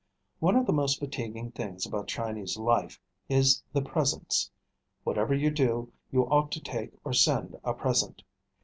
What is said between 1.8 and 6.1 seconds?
about Chinese life is the presents. Whatever you do,